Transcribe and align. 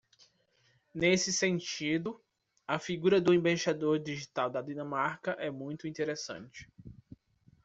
Nesse 0.95 1.31
sentido, 1.31 2.19
a 2.67 2.79
figura 2.79 3.21
do 3.21 3.35
embaixador 3.35 3.99
digital 3.99 4.49
da 4.49 4.59
Dinamarca 4.59 5.33
é 5.33 5.51
muito 5.51 5.87
interessante. 5.87 6.67